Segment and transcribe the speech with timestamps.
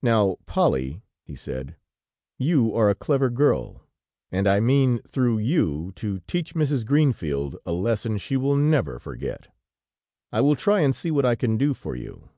[0.00, 1.76] "Now, Polly," he said,
[2.38, 3.82] "you are a clever girl,
[4.32, 6.86] and I mean, through you, to teach Mrs.
[6.86, 9.48] Greenfield a lesson she will never forget.
[10.32, 12.30] I will try and see what I can do for you."